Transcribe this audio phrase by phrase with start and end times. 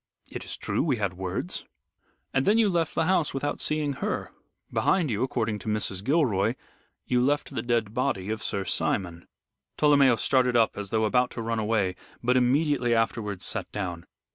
[0.31, 1.63] "It is true, we had words."
[2.33, 4.31] "And then you left the house without seeing her.
[4.73, 6.03] Behind you, according to Mrs.
[6.03, 6.55] Gilroy,
[7.05, 9.27] you left the dead body of Sir Simon."
[9.77, 14.07] Tolomeo started up as though about to run away, but immediately afterwards sat down.